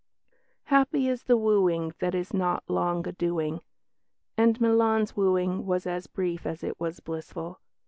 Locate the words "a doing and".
3.07-4.59